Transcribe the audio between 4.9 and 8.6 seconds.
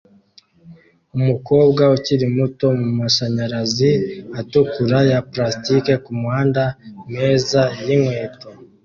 ya plastike kumaduka meza yinkweto